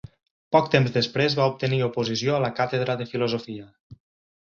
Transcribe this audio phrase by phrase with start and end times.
[0.55, 3.73] Poc temps després va obtenir oposició a la càtedra de filosofia.